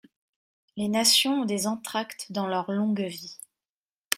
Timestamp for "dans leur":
2.31-2.71